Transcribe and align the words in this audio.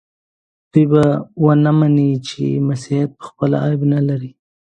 دوی 0.71 0.85
به 0.91 1.03
ونه 1.43 1.71
مني 1.77 2.09
چې 2.27 2.43
مسیحیت 2.67 3.11
پخپله 3.19 3.57
عیب 3.65 3.81
نه 3.93 3.99
لري. 4.07 4.31